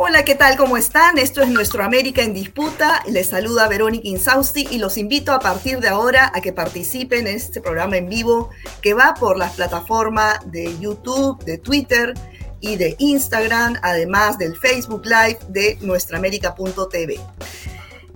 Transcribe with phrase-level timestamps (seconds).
[0.00, 0.56] Hola, ¿qué tal?
[0.56, 1.18] ¿Cómo están?
[1.18, 3.02] Esto es Nuestro América en Disputa.
[3.08, 7.34] Les saluda Verónica Insausti y los invito a partir de ahora a que participen en
[7.34, 12.14] este programa en vivo que va por las plataformas de YouTube, de Twitter
[12.60, 17.18] y de Instagram, además del Facebook Live de nuestraamérica.tv.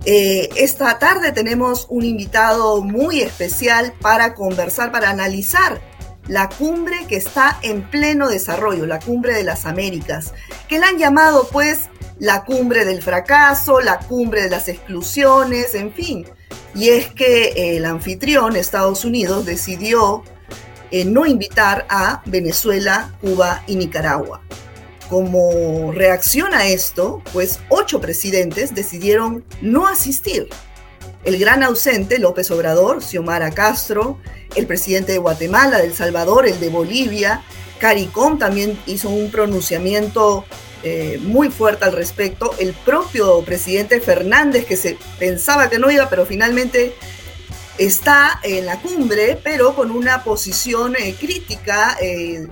[0.05, 5.81] Eh, esta tarde tenemos un invitado muy especial para conversar, para analizar
[6.27, 10.33] la cumbre que está en pleno desarrollo, la cumbre de las Américas,
[10.67, 15.93] que la han llamado pues la cumbre del fracaso, la cumbre de las exclusiones, en
[15.93, 16.25] fin.
[16.75, 20.23] Y es que el anfitrión, Estados Unidos, decidió
[20.91, 24.41] eh, no invitar a Venezuela, Cuba y Nicaragua.
[25.09, 30.47] Como reacción a esto, pues ocho presidentes decidieron no asistir.
[31.23, 34.19] El gran ausente, López Obrador, Xiomara Castro,
[34.55, 37.43] el presidente de Guatemala, de El Salvador, el de Bolivia,
[37.79, 40.45] CARICOM también hizo un pronunciamiento
[40.83, 42.53] eh, muy fuerte al respecto.
[42.57, 46.93] El propio presidente Fernández, que se pensaba que no iba, pero finalmente
[47.77, 52.47] está en la cumbre, pero con una posición eh, crítica eh,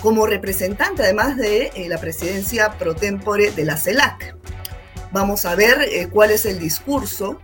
[0.00, 4.36] como representante, además de la presidencia pro tempore de la CELAC.
[5.10, 7.40] Vamos a ver cuál es el discurso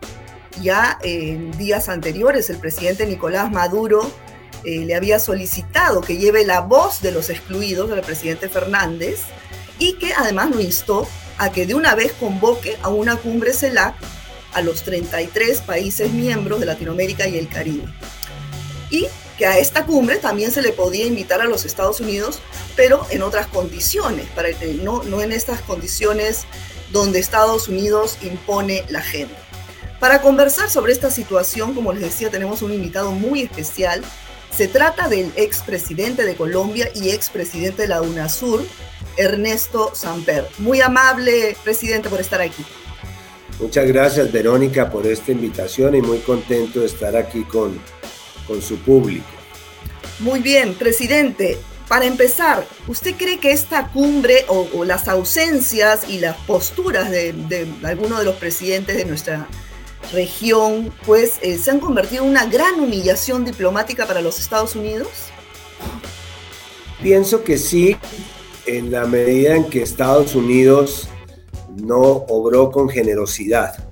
[0.63, 4.11] ya en días anteriores el presidente Nicolás Maduro
[4.65, 9.21] eh, le había solicitado que lleve la voz de los excluidos del presidente Fernández
[9.79, 11.07] y que además lo instó
[11.39, 13.95] a que de una vez convoque a una cumbre CELAC
[14.55, 17.85] a los 33 países miembros de Latinoamérica y el Caribe.
[18.91, 22.39] Y que a esta cumbre también se le podía invitar a los Estados Unidos,
[22.77, 24.49] pero en otras condiciones, para
[24.83, 26.45] no, no en estas condiciones
[26.93, 29.37] donde Estados Unidos impone la agenda.
[30.05, 34.03] Para conversar sobre esta situación, como les decía, tenemos un invitado muy especial.
[34.55, 38.67] Se trata del expresidente de Colombia y expresidente de la UNASUR,
[39.17, 40.47] Ernesto Samper.
[40.59, 42.67] Muy amable, presidente, por estar aquí.
[43.59, 47.81] Muchas gracias, Verónica, por esta invitación y muy contento de estar aquí con,
[48.47, 49.25] con su público.
[50.19, 51.59] Muy bien, presidente.
[51.89, 57.67] Para empezar, ¿usted cree que esta cumbre o, las ausencias y las posturas de, de
[57.85, 59.49] algunos de los presidentes de nuestra
[60.13, 65.09] región, pues eh, se han convertido en una gran humillación diplomática para los Estados Unidos?
[67.03, 67.97] Pienso que sí,
[68.67, 71.09] en la medida en que Estados Unidos
[71.77, 73.91] no obró con generosidad.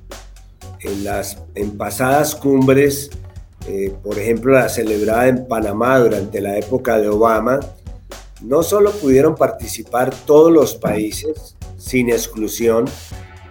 [0.81, 3.11] En las en pasadas cumbres,
[3.69, 7.61] eh, por ejemplo la celebrada en Panamá durante la época de Obama,
[8.41, 12.87] no solo pudieron participar todos los países sin exclusión,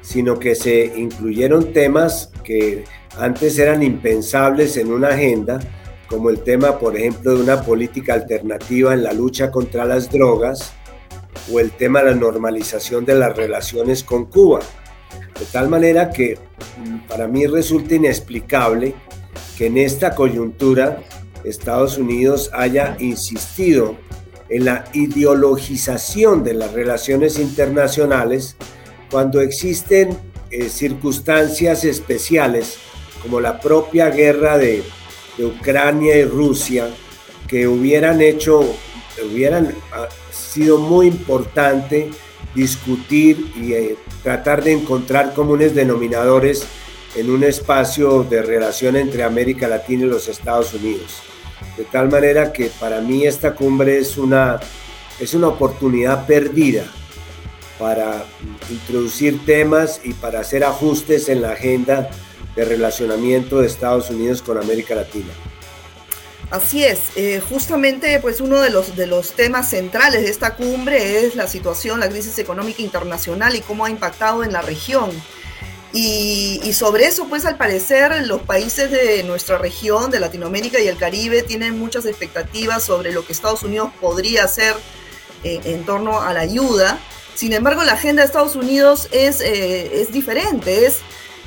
[0.01, 2.83] sino que se incluyeron temas que
[3.17, 5.59] antes eran impensables en una agenda,
[6.07, 10.73] como el tema, por ejemplo, de una política alternativa en la lucha contra las drogas
[11.51, 14.59] o el tema de la normalización de las relaciones con Cuba.
[15.39, 16.37] De tal manera que
[16.77, 18.93] mm, para mí resulta inexplicable
[19.57, 21.01] que en esta coyuntura
[21.43, 23.97] Estados Unidos haya insistido
[24.49, 28.57] en la ideologización de las relaciones internacionales
[29.09, 30.17] cuando existen
[30.51, 32.77] eh, circunstancias especiales
[33.21, 34.83] como la propia guerra de,
[35.39, 36.89] Ucrania y Rusia
[37.47, 38.59] que hubieran hecho,
[39.25, 42.11] hubieran ah, sido muy importante
[42.53, 46.67] discutir y eh, tratar de encontrar comunes denominadores
[47.15, 51.23] en un espacio de relación entre América Latina y los Estados Unidos.
[51.75, 54.59] De tal manera que para mí esta cumbre es una,
[55.19, 56.85] es una oportunidad perdida
[57.81, 58.23] para
[58.69, 62.11] introducir temas y para hacer ajustes en la agenda
[62.55, 65.33] de relacionamiento de Estados Unidos con América Latina.
[66.51, 71.25] Así es, eh, justamente pues uno de los, de los temas centrales de esta cumbre
[71.25, 75.09] es la situación, la crisis económica internacional y cómo ha impactado en la región.
[75.91, 80.87] Y, y, sobre eso, pues al parecer los países de nuestra región, de Latinoamérica y
[80.87, 84.75] el Caribe, tienen muchas expectativas sobre lo que Estados Unidos podría hacer
[85.43, 86.99] eh, en torno a la ayuda.
[87.35, 90.97] Sin embargo, la agenda de Estados Unidos es, eh, es diferente, es,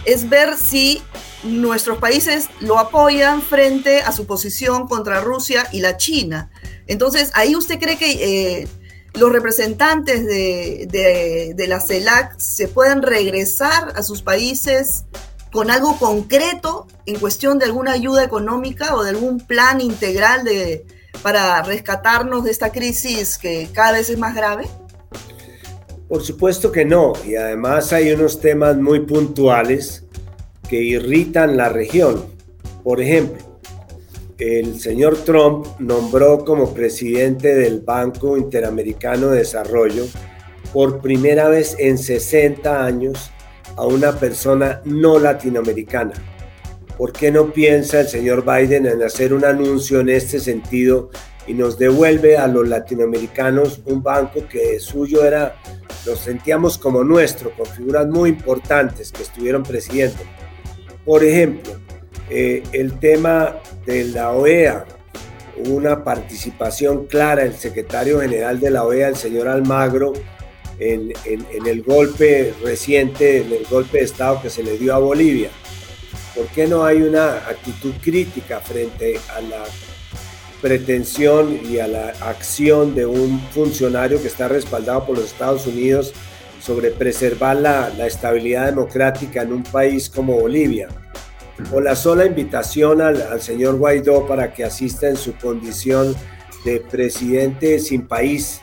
[0.04, 1.02] es ver si
[1.44, 6.50] nuestros países lo apoyan frente a su posición contra Rusia y la China.
[6.86, 8.69] Entonces, ahí usted cree que eh,
[9.14, 15.04] los representantes de, de, la CELAC se pueden regresar a sus países
[15.52, 20.84] con algo concreto en cuestión de alguna ayuda económica o de algún plan integral de,
[21.22, 24.69] para rescatarnos de esta crisis que cada vez es más grave?
[26.09, 30.05] Por supuesto que no, y además hay unos temas muy puntuales
[30.69, 32.25] que irritan la región.
[32.83, 33.43] Por ejemplo,
[34.39, 40.05] el señor Trump nombró como presidente del Banco Interamericano de Desarrollo
[40.73, 43.31] por primera vez en 60 años
[43.77, 46.12] a una persona no latinoamericana.
[46.99, 51.11] ¿Por qué no piensa el señor Biden en hacer un anuncio en este sentido
[51.46, 55.56] y nos devuelve a los latinoamericanos un banco que suyo era,
[56.06, 60.23] lo sentíamos como nuestro, con figuras muy importantes que estuvieron presidiendo?
[61.05, 61.73] Por ejemplo,
[62.31, 64.87] eh, el tema de la OEA,
[65.67, 70.14] una participación clara del secretario general de la OEA, el señor Almagro,
[70.79, 71.12] en,
[71.67, 75.50] el golpe reciente, en el golpe de Estado que se le dio a Bolivia.
[76.35, 79.64] ¿Por qué no hay una actitud crítica frente a la
[80.64, 86.14] pretensión y a la acción de un funcionario que está respaldado por los Estados Unidos
[86.58, 90.88] sobre preservar la, la estabilidad democrática en un país como Bolivia?
[91.70, 96.16] o la sola invitación al, señor Guaidó para que asista en su condición
[96.64, 98.60] de presidente sin país.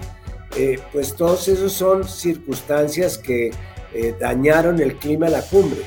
[0.57, 3.51] Eh, pues todos esos son circunstancias que
[3.93, 5.81] eh, dañaron el clima de la cumbre.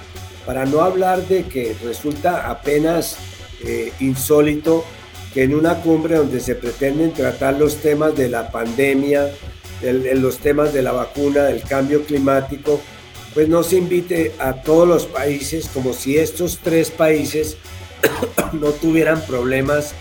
[0.47, 3.17] Para no hablar de que resulta apenas
[3.65, 4.85] eh, insólito
[5.35, 9.31] que en una cumbre donde se pretenden tratar los temas de la pandemia,
[9.83, 12.81] los temas de la vacuna, del cambio climático,
[13.35, 17.57] pues no se invite a todos los países como si estos tres países
[18.53, 19.95] no tuvieran problemas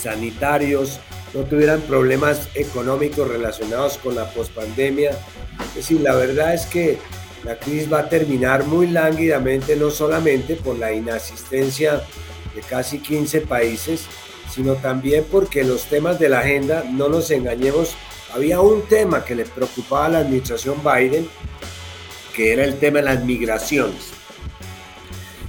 [0.00, 1.00] sanitarios,
[1.34, 5.10] no tuvieran problemas económicos relacionados con la pospandemia.
[5.70, 6.98] Es decir, la verdad es que
[7.44, 12.02] la crisis va a terminar muy lánguidamente, no solamente por la inasistencia
[12.54, 14.06] de casi 15 países,
[14.52, 17.94] sino también porque los temas de la agenda, no nos engañemos,
[18.34, 21.28] había un tema que le preocupaba a la administración Biden
[22.34, 24.10] que era el tema de las migraciones.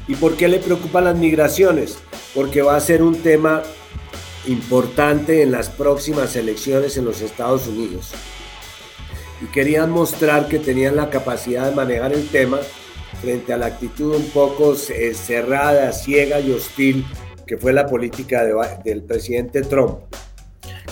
[0.08, 2.00] ¿Y por qué le preocupan las migraciones?
[2.34, 3.64] Porque va a ser un tema
[4.48, 8.12] importante en las próximas elecciones en los Estados Unidos.
[9.42, 12.60] Y querían mostrar que tenían la capacidad de manejar el tema
[13.22, 17.06] frente a la actitud un poco eh, cerrada, ciega y hostil
[17.52, 18.46] que fue la política
[18.86, 20.00] del presidente Trump.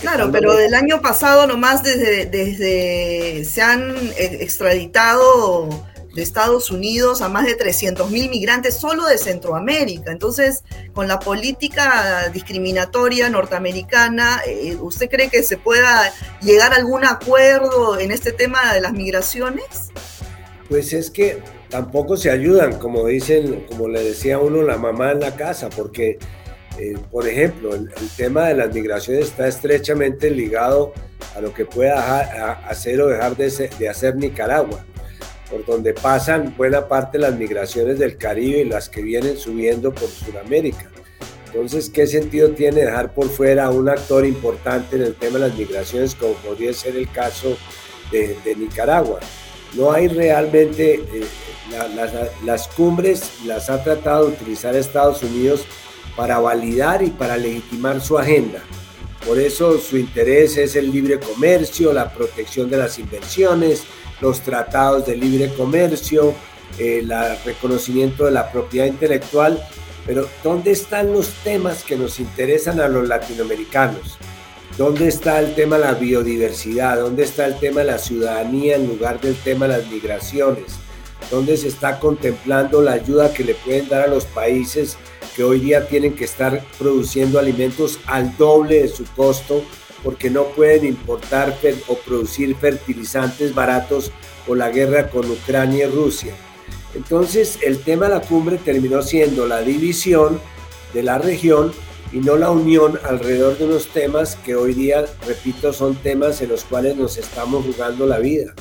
[0.02, 5.70] Claro, pero del año pasado nomás desde, desde se han eh, extraditado
[6.14, 10.12] de Estados Unidos a más de 300 mil migrantes solo de Centroamérica.
[10.12, 16.12] Entonces, con la política discriminatoria norteamericana, eh, ¿usted cree que se pueda
[16.42, 19.94] llegar a algún acuerdo en este tema de las migraciones?
[20.68, 25.22] Pues es que tampoco se ayudan, como dicen, como le decía uno, la mamá en
[25.22, 26.20] la casa, porque
[26.80, 30.94] eh, por ejemplo, el, tema de las migraciones está estrechamente ligado
[31.36, 34.86] a lo que pueda hacer o dejar de, hacer Nicaragua,
[35.52, 39.94] por donde pasan buena parte de las migraciones del Caribe y las que vienen subiendo
[39.94, 40.90] por Sudamérica.
[41.48, 45.50] Entonces, ¿qué sentido tiene dejar por fuera a un actor importante en el tema de
[45.50, 47.58] las migraciones, como podría ser el caso
[48.10, 49.20] de, Nicaragua?
[49.76, 51.26] No hay realmente, eh,
[52.46, 55.66] las cumbres las ha tratado de utilizar Estados Unidos
[56.20, 58.60] para validar y para legitimar su agenda.
[59.26, 63.84] Por eso su interés es el libre comercio, la protección de las inversiones,
[64.20, 66.34] los tratados de libre comercio,
[66.78, 67.10] el
[67.46, 69.66] reconocimiento de la propiedad intelectual.
[70.06, 74.18] Pero ¿dónde están los temas que nos interesan a los latinoamericanos?
[74.78, 77.00] ¿Dónde está el tema de la biodiversidad?
[77.00, 80.74] ¿Dónde está el tema de la ciudadanía en lugar del tema de las migraciones?
[81.32, 84.98] ¿Dónde se está contemplando la ayuda que le pueden dar a los países
[85.36, 89.64] que hoy día tienen que estar produciendo alimentos al doble de su costo
[90.04, 91.58] porque no pueden importar
[91.88, 94.12] o producir fertilizantes baratos
[94.48, 96.34] por la guerra con Ucrania y Rusia.
[96.96, 100.40] Entonces el tema de la cumbre terminó siendo la división
[100.94, 101.72] de la región
[102.12, 106.50] y no la unión alrededor de unos temas que hoy día, repito, son temas en
[106.50, 108.54] los cuales nos estamos jugando la vida.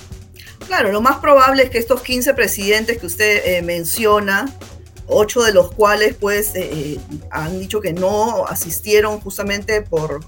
[0.66, 4.52] Claro, lo más probable es que estos 15 presidentes que usted eh, menciona
[5.08, 7.00] ocho de los cuales pues eh, eh,
[7.30, 10.20] han dicho que no asistieron justamente por,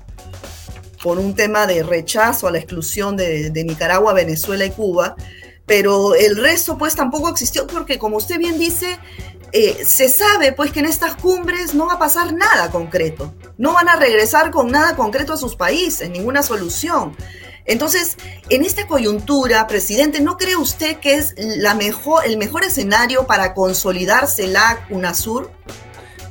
[1.02, 5.16] por un tema de rechazo a la exclusión de, Nicaragua, Venezuela y Cuba,
[5.66, 8.98] pero el resto pues tampoco existió porque como usted bien dice,
[9.52, 13.74] eh, se sabe pues que en estas cumbres no va a pasar nada concreto, no
[13.74, 17.14] van a regresar con nada concreto a sus países, ninguna solución.
[17.64, 18.16] Entonces,
[18.48, 23.54] en esta coyuntura, presidente, ¿no cree usted que es la mejor, el mejor escenario para
[23.54, 25.50] consolidarse la UNASUR?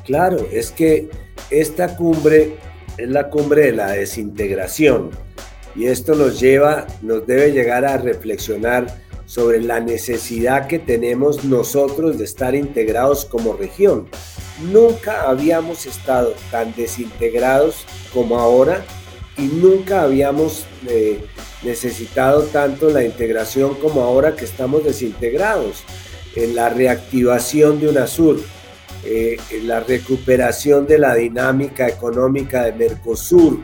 [0.05, 1.09] Claro, es que
[1.49, 2.57] esta cumbre
[2.97, 5.11] es la cumbre de la desintegración
[5.75, 8.87] y esto nos lleva, nos debe llegar a reflexionar
[9.25, 14.09] sobre la necesidad que tenemos nosotros de estar integrados como región.
[14.71, 18.83] Nunca habíamos estado tan desintegrados como ahora
[19.39, 21.23] y nunca habíamos eh,
[21.63, 25.83] necesitado tanto la integración como ahora que estamos desintegrados,
[26.35, 28.39] en la reactivación de UNASUR,
[29.05, 33.59] eh, en la recuperación de la dinámica económica de Mercosur,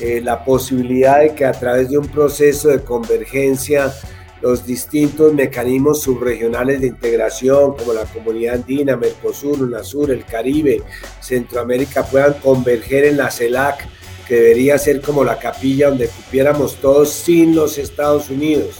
[0.00, 3.92] eh, la posibilidad de que a través de un proceso de convergencia
[4.40, 10.82] los distintos mecanismos subregionales de integración como la Comunidad Andina, Mercosur, UNASUR, el Caribe,
[11.20, 13.86] Centroamérica puedan converger en la CELAC,
[14.26, 18.76] que debería ser como la capilla donde cupiéramos todos sin los Estados Unidos,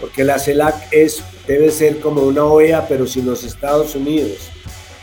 [0.00, 4.50] porque la CELAC es, debe ser como una OEA pero sin los Estados Unidos.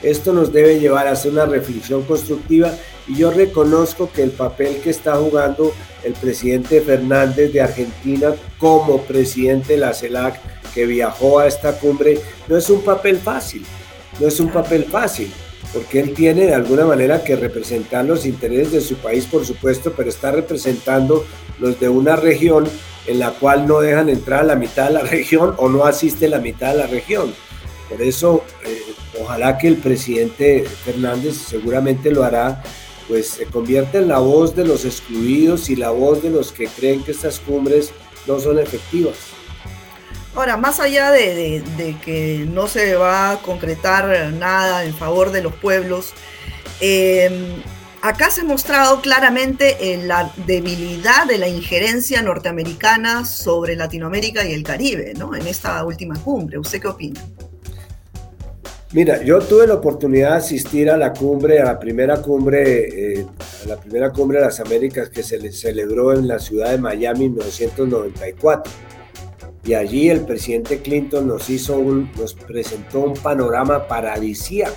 [0.02, 2.72] Esto nos debe llevar a hacer una reflexión constructiva
[3.08, 5.74] y yo reconozco que el papel que está jugando
[6.04, 10.40] el presidente Fernández de Argentina como presidente de la CELAC
[10.74, 13.66] que viajó a esta cumbre no es un papel fácil,
[14.20, 15.32] no es un papel fácil,
[15.74, 19.94] porque él tiene de alguna manera que representar los intereses de su país, por supuesto,
[19.96, 21.26] pero está representando
[21.60, 22.68] los de una región
[23.08, 26.28] en la cual no dejan entrar a la mitad de la región o no asiste
[26.28, 27.34] la mitad de la región.
[27.90, 28.82] Por eso, eh,
[29.22, 32.64] ojalá que el presidente Fernández seguramente lo hará
[33.08, 36.68] pues se convierte en la voz de los excluidos y la voz de los que
[36.68, 37.92] creen que estas cumbres
[38.28, 39.16] no son efectivas.
[40.36, 41.64] Ahora, más allá de,
[42.04, 46.14] que no se va a concretar nada en favor de los pueblos,
[46.82, 47.56] eh,
[48.02, 54.52] acá se ha mostrado claramente eh, la debilidad de la injerencia norteamericana sobre Latinoamérica y
[54.52, 55.34] el Caribe, ¿no?
[55.36, 56.60] En esta última cumbre.
[56.60, 57.22] ¿Usted qué opina?
[58.92, 63.26] Mira, yo tuve la oportunidad de asistir a la cumbre, a la primera cumbre, eh,
[63.64, 67.26] a la primera cumbre de las Américas que se celebró en la ciudad de Miami
[67.26, 68.72] en 1994.
[69.66, 74.76] Y allí el presidente Clinton nos hizo un, nos presentó un panorama paradisíaco.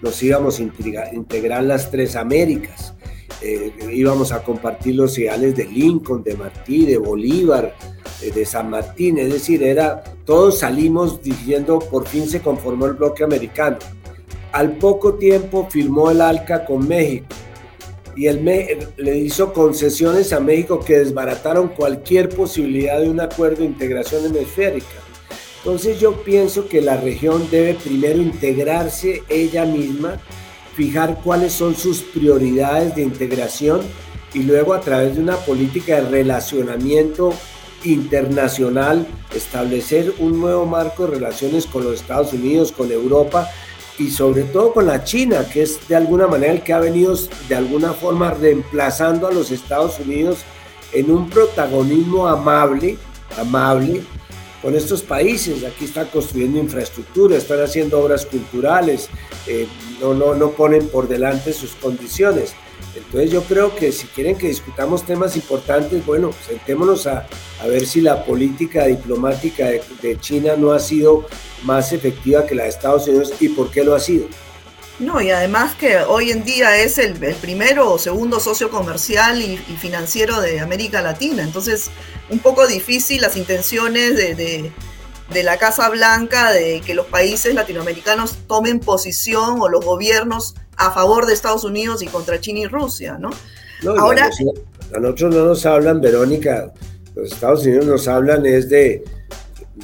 [0.00, 2.94] Nos íbamos a integrar las tres Américas.
[3.42, 7.74] Eh, íbamos a compartir los ideales de Lincoln, de Martí, de Bolívar,
[8.20, 13.24] de San Martín, es decir, era, todos salimos diciendo por fin se conformó el bloque
[13.24, 13.78] americano.
[14.52, 17.26] Al poco tiempo firmó el ALCA con México
[18.16, 18.44] y él
[18.96, 24.86] le hizo concesiones a México que desbarataron cualquier posibilidad de un acuerdo de integración hemisférica.
[25.58, 30.18] Entonces yo pienso que la región debe primero integrarse ella misma,
[30.74, 33.82] fijar cuáles son sus prioridades de integración
[34.32, 37.34] y luego a través de una política de relacionamiento
[37.84, 43.50] internacional, establecer un nuevo marco de relaciones con los Estados Unidos, con Europa
[44.00, 47.14] y sobre todo con la China, que es de alguna manera el que ha venido
[47.50, 50.38] de alguna forma reemplazando a los Estados Unidos
[50.94, 52.96] en un protagonismo amable,
[53.36, 54.00] amable
[54.62, 55.64] con estos países.
[55.64, 59.10] Aquí están construyendo infraestructura, están haciendo obras culturales,
[59.46, 59.68] eh,
[60.00, 62.54] no, no, no ponen por delante sus condiciones.
[62.96, 67.26] Entonces yo creo que si quieren que discutamos temas importantes, bueno, sentémonos a,
[67.66, 71.26] ver si la política diplomática de, China no ha sido
[71.62, 74.26] más efectiva que la de Estados Unidos y por qué lo ha sido.
[74.98, 79.56] No, y además que hoy en día es el, primero o segundo socio comercial y,
[79.56, 81.42] financiero de América Latina.
[81.42, 81.90] Entonces,
[82.28, 84.72] un poco difícil las intenciones de, de
[85.42, 91.26] la Casa Blanca de que los países latinoamericanos tomen posición o los gobiernos a favor
[91.26, 93.30] de Estados Unidos y contra China y Rusia, ¿no?
[93.98, 94.28] Ahora,
[94.94, 96.72] a nosotros no nos hablan, Verónica,
[97.14, 99.04] los Estados Unidos nos hablan es de,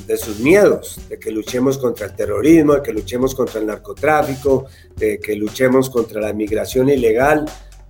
[0.07, 4.67] de sus miedos, de que luchemos contra el terrorismo, de que luchemos contra el narcotráfico,
[4.97, 7.47] de que luchemos contra la migración ilegal.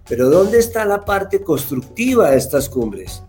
[0.09, 3.23] Pero ¿dónde está la parte constructiva de estas cumbres?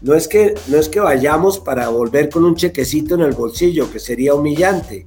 [0.00, 3.90] No es que, no es que vayamos para volver con un chequecito en el bolsillo,
[3.90, 5.04] que sería humillante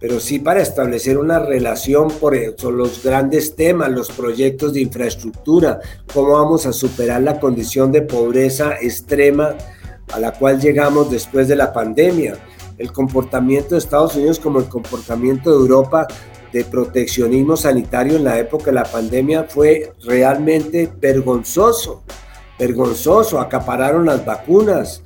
[0.00, 2.36] pero sí para establecer una relación por
[2.72, 5.80] los grandes temas, los proyectos de infraestructura,
[6.12, 9.56] cómo vamos a superar la condición de pobreza extrema
[10.12, 12.38] a la cual llegamos después de la pandemia,
[12.78, 16.06] el comportamiento de Estados Unidos como el comportamiento de Europa
[16.52, 22.04] de proteccionismo sanitario en la época de la pandemia fue realmente vergonzoso,
[22.58, 25.02] vergonzoso, acapararon las vacunas,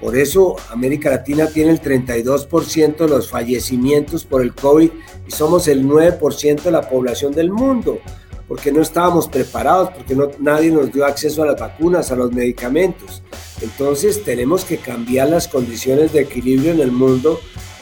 [0.00, 4.90] por eso América Latina tiene el 32% de los fallecimientos por el COVID
[5.26, 7.98] y somos el 9% de la población del mundo,
[8.46, 12.30] porque no estábamos preparados, porque no, nadie nos dio acceso a las vacunas, a los
[12.32, 13.22] medicamentos.
[13.62, 17.40] Entonces tenemos que cambiar las condiciones de equilibrio en el mundo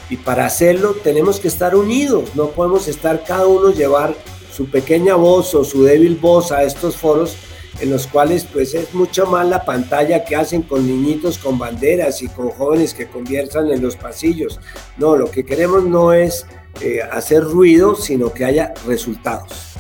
[0.09, 4.14] y para hacerlo tenemos que estar unidos, no podemos estar cada uno llevar
[4.52, 7.37] su pequeña voz o su débil voz a estos foros
[7.81, 12.23] en los cuales pues es mucho más la pantalla que hacen con niñitos con banderas
[12.23, 14.61] y con jóvenes que conviertan en los pasillos.
[14.97, 16.47] No, lo que queremos no es
[16.81, 19.75] eh, hacer ruido, sino que haya resultados.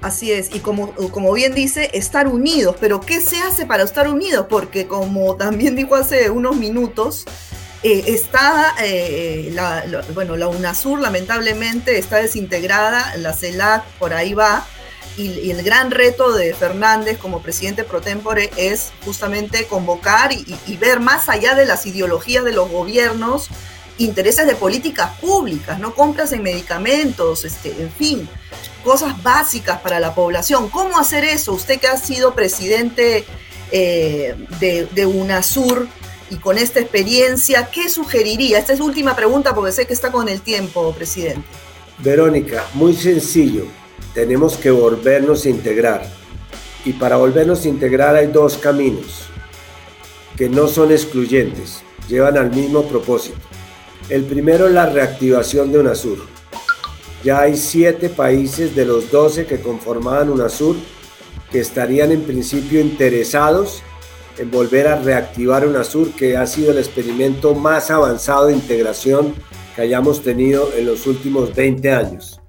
[0.00, 4.08] Así es, y como, como bien dice, estar unidos, pero ¿qué se hace para estar
[4.08, 4.46] unidos?
[4.48, 7.26] Porque como también dijo hace unos minutos,
[7.82, 14.66] eh, está, eh, la, bueno, la UNASUR lamentablemente está desintegrada, la CELAC por ahí va,
[15.20, 21.00] y, el gran reto de Fernández como presidente pro tempore es justamente convocar y, ver
[21.00, 23.48] más allá de las ideologías de los gobiernos,
[23.98, 28.28] intereses de políticas públicas, no compras en medicamentos, este, en fin,
[28.82, 30.70] cosas básicas para la población.
[30.70, 31.52] ¿Cómo hacer eso?
[31.52, 33.26] Usted que ha sido presidente
[33.72, 35.86] eh, de, de UNASUR,
[36.30, 38.58] y con esta experiencia, ¿qué sugeriría?
[38.58, 41.42] Esta es última pregunta porque sé que está con el tiempo, presidente.
[41.98, 43.66] Verónica, muy sencillo.
[44.14, 46.02] Tenemos que volvernos a integrar.
[46.84, 49.26] Y para volvernos a integrar hay dos caminos
[50.36, 53.38] que no son excluyentes, llevan al mismo propósito.
[54.08, 56.18] El primero es la reactivación de UNASUR.
[57.22, 60.76] Ya hay siete países de los doce que conformaban UNASUR
[61.50, 63.82] que estarían en principio interesados
[64.38, 69.34] en volver a reactivar UNASUR, que ha sido el experimento más avanzado de integración
[69.76, 72.40] que hayamos tenido en los últimos 20 años.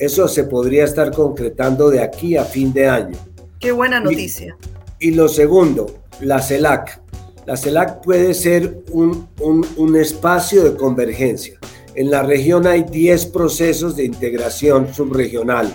[0.00, 3.18] Eso se podría estar concretando de aquí a fin de año.
[3.58, 4.56] Qué buena noticia.
[4.98, 7.00] Y, lo segundo, la CELAC.
[7.46, 11.58] La CELAC puede ser un, un, un espacio de convergencia.
[11.94, 15.70] En la región hay 10 procesos de integración subregional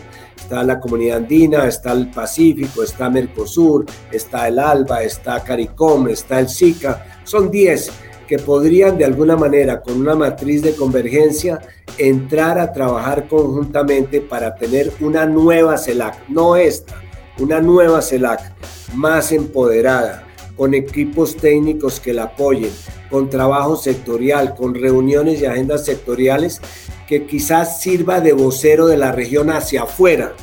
[0.45, 6.39] está la comunidad andina, está el Pacífico, está Mercosur, está el ALBA, está CARICOM, está
[6.39, 7.21] el SICA.
[7.23, 7.91] Son 10
[8.27, 11.59] que podrían de alguna manera, con una matriz de convergencia,
[11.97, 17.01] entrar a trabajar conjuntamente para tener una nueva CELAC, no esta,
[17.39, 18.53] una nueva CELAC
[18.95, 22.71] más empoderada, con equipos técnicos que la apoyen,
[23.09, 26.61] con trabajo sectorial, con reuniones y agendas sectoriales
[27.07, 30.33] que quizás sirva de vocero de la región hacia afuera.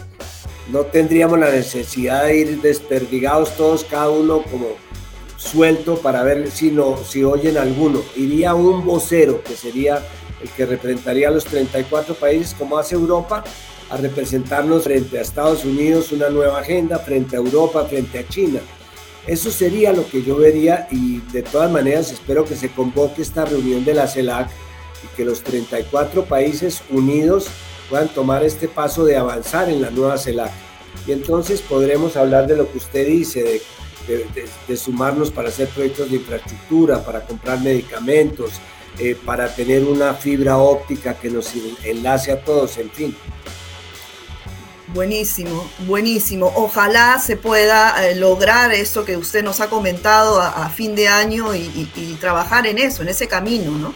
[0.71, 4.69] No tendríamos la necesidad de ir desperdigados todos, cada uno como
[5.43, 8.03] suelto para ver si, no, si oyen alguno.
[8.17, 10.03] Iría un vocero que sería
[10.41, 13.45] el que representaría a los 34 países como hace Europa,
[13.91, 18.61] a representarnos frente a Estados Unidos una nueva agenda, frente a Europa, frente a China.
[19.27, 23.45] Eso sería lo que yo vería y de todas maneras espero que se convoque esta
[23.45, 24.49] reunión de la CELAC
[25.05, 27.47] y que los 34 países unidos
[27.89, 30.51] puedan tomar este paso de avanzar en la nueva CELAC.
[31.07, 33.63] Y entonces podremos hablar de lo que usted dice, de,
[34.77, 38.53] sumarnos para hacer proyectos de infraestructura, para comprar medicamentos,
[38.99, 41.53] eh, para tener una fibra óptica que nos
[41.85, 43.17] enlace a todos, en fin.
[44.95, 46.53] Buenísimo, buenísimo.
[46.55, 51.55] Ojalá se pueda eh, lograr eso que usted nos ha comentado a, fin de año
[51.55, 53.95] y, y, trabajar en eso, en ese camino, ¿no?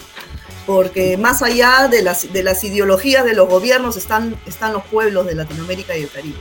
[0.66, 5.24] porque más allá de las, de las ideologías de los gobiernos están, están los pueblos
[5.26, 6.38] de Latinoamérica y el Caribe.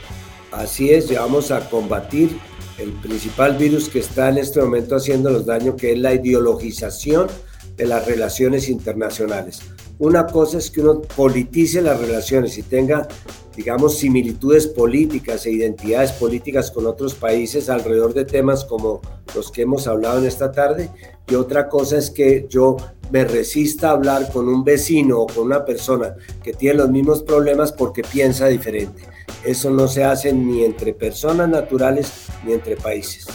[0.50, 2.36] Así es, vamos a combatir
[2.78, 7.28] el principal virus que está en este momento haciéndonos daño, que es la ideologización
[7.76, 9.60] de las relaciones internacionales.
[9.98, 13.08] Una cosa es que uno politice las relaciones y tenga,
[13.56, 19.00] digamos, similitudes políticas e identidades políticas con otros países alrededor de temas como
[19.34, 20.90] los que hemos hablado en esta tarde.
[21.26, 22.76] Y otra cosa es que yo
[23.10, 27.22] me resista a hablar con un vecino o con una persona que tiene los mismos
[27.22, 29.02] problemas porque piensa diferente.
[29.44, 32.12] Eso no se hace ni entre personas naturales
[32.44, 33.26] ni entre países.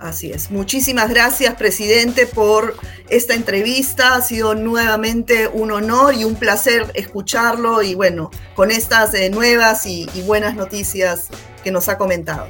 [0.00, 0.50] Así es.
[0.50, 2.74] Muchísimas gracias, presidente, por
[3.10, 4.14] esta entrevista.
[4.14, 9.84] Ha sido nuevamente un honor y un placer escucharlo y bueno, con estas eh, nuevas
[9.86, 11.28] y, buenas noticias
[11.62, 12.46] que nos ha comentado.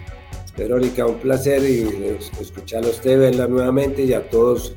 [0.57, 4.75] Verónica, un placer y escucharlo a usted, verla nuevamente y a todos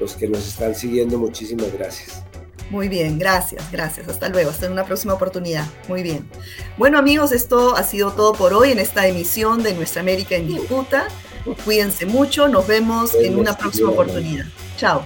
[0.00, 2.25] los que nos están siguiendo, muchísimas gracias.
[2.70, 4.08] Muy bien, gracias, gracias.
[4.08, 5.66] Hasta luego, hasta en una próxima oportunidad.
[5.88, 6.28] Muy bien.
[6.76, 10.48] Bueno amigos, esto ha sido todo por hoy en esta emisión de Nuestra América en
[10.48, 11.08] Disputa.
[11.64, 14.46] Cuídense mucho, nos vemos en una próxima oportunidad.
[14.76, 15.04] Chao.